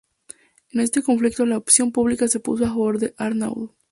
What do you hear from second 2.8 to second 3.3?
de